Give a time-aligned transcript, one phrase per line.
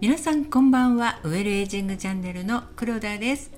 [0.00, 1.18] 皆さんこんばんは。
[1.24, 3.50] ウェルエイジングチャンネルの黒田です。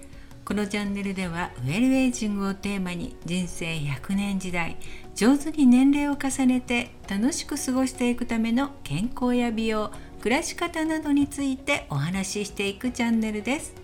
[0.42, 4.78] このチャンネルではウェルエイジングをテーマに人生100年時代
[5.14, 9.90] 上手に年齢を重ねて楽しく過ごしていくための健康や美容
[10.22, 13.74] 暮らし方などについてお話ししていくチャンネルです。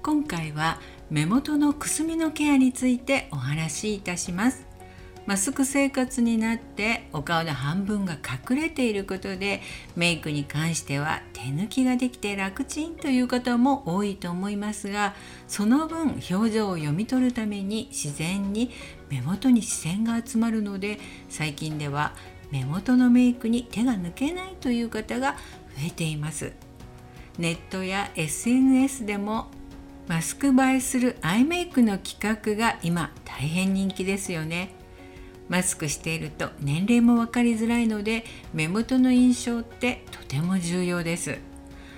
[0.00, 0.80] 今回は
[1.10, 4.67] 目元のくすみのケアについてお話しいたします。
[5.28, 9.60] マスク生活になってお顔の半分が隠れていることで
[9.94, 15.14] メイクに関しては手抜きができて楽ちんという方も多いと思いますが
[15.46, 18.70] その分表情を読み取るために自然に
[19.10, 22.14] 目元に視線が集まるので最近では
[22.50, 25.32] 目元のメイクに手が抜けないという方が
[25.76, 26.54] 増えています。
[27.36, 29.48] ネットや SNS でも
[30.06, 34.77] マスク映えするアイメイクの企画が今大変人気ですよね。
[35.48, 41.38] マスクしていると年齢も分かりづらいので目元の印象ってとても重要です。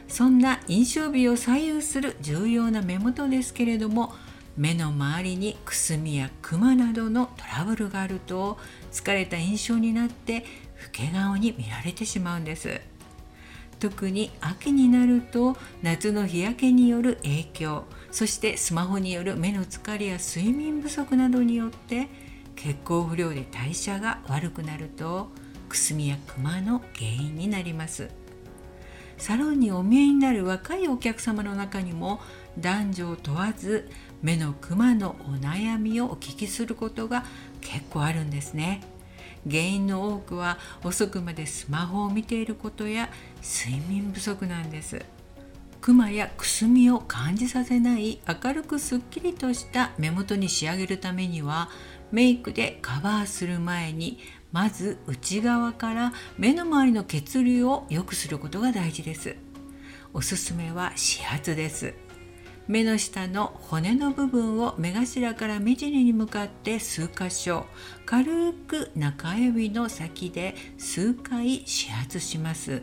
[0.08, 4.12] そんな印象美を左右する重要な目元ですけれども
[4.56, 8.58] 目の周りにくすみやクマなどのトラブルがあると
[8.90, 10.44] 疲れた印象になって老
[10.90, 12.80] け顔に見られてしまうんです。
[13.78, 22.08] 特に秋になると夏の日焼けによる影響そしてスマホによる目の疲れや睡眠不足などによって
[22.56, 25.30] 血行不良で代謝が悪くなると
[25.68, 28.10] くすみやクマの原因になります。
[29.16, 32.20] サロンにお見えになる若いお客様の中にも
[32.58, 33.90] 男女を問わず
[34.22, 37.24] 目のクマのお悩みをお聞きすることが
[37.60, 38.80] 結構あるんですね。
[39.48, 43.10] 原因の多くは遅くまでスマホを見ていることや
[43.42, 45.04] 睡眠不足なんです。
[45.80, 51.70] クマやくすみを感じさせない明るくすっきりとした目元に仕上げるためには
[52.12, 54.18] メイクでカバーする前に
[54.52, 59.36] まず内側から目の周りの血流を良くすることが大事です。
[60.12, 61.94] おすすめは指圧です。
[62.66, 67.66] 目の下の骨の部分を目頭から目尻に向かって数箇所
[68.06, 71.66] 軽く中指の先で数回指
[72.00, 72.82] 圧します。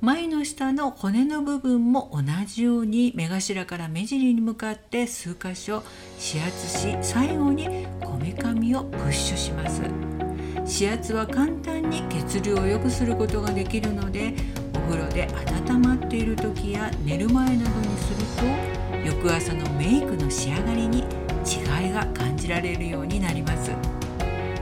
[0.00, 5.82] 眉の下の骨の部分も同じように目頭から目尻に向かって数箇所
[6.32, 9.82] 指圧し最後にこめかみをプッシュします。
[10.80, 14.34] 指圧は簡単に血流を良くすることができるので
[14.74, 15.26] お風呂で
[15.66, 20.98] 温まっている時や寝る前などにすると翌朝のメイクの仕上がりに
[21.44, 23.72] 違いが感じられるようになります。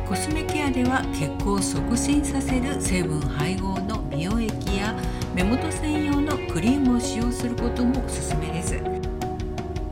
[0.09, 4.66] コスメケアでは血行を促進させる成分配合の美容液
[5.37, 8.81] 目元専用のクリームを使用することもおすすめです。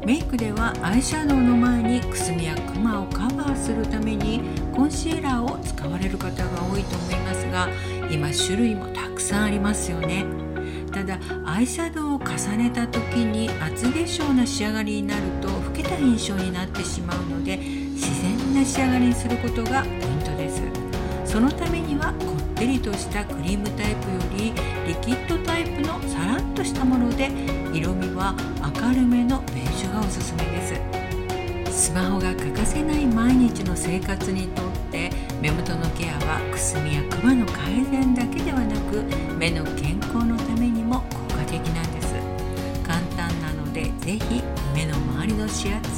[0.06, 4.40] メイクではアイシャドウの前にくすみやクマをカバーするために
[4.74, 7.68] コンシーラーを使われる方が多いと思いますが
[8.10, 10.24] 今種類もたくさんありますよね。
[10.90, 20.83] ただアイシャドウを重ねた時に厚化粧な仕上がりになると老けた印象になってしまうので自然な仕上がりにすることがポイントです。
[21.34, 24.52] そのためにはこってりとしたクリームタイプより
[24.86, 27.28] リキッドタイプのさらっとしたもので
[27.72, 31.88] 色味は明るめのベージュがおすすめです。
[31.88, 35.10] スマホが欠かせない毎日の生活にとって
[35.42, 39.02] 目元のケアはくすみやクマの改善だけではなく
[39.36, 42.14] 目の健康のためにも効果的なんです。
[42.86, 44.40] 簡単なので是非
[44.72, 45.93] 目の周りの指圧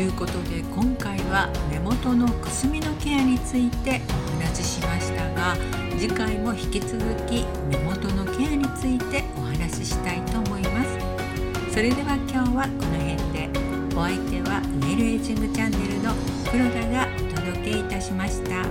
[0.00, 5.54] いうことで今回は目元のくすみのケアについてお話ししましたが
[5.98, 10.98] 次回も引き続き目元のケアについてお話ししたいと思います。
[11.70, 13.50] それでは今日はこの辺で
[13.94, 16.14] お相手はウェルエイジングチャンネルの
[16.50, 18.64] 黒田がお届けいたしました。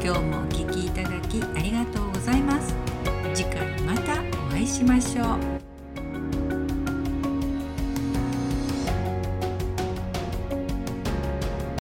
[0.00, 2.74] 今日もお聴きいただきありがとうございます。
[3.34, 5.67] 次回またお会いしましょう。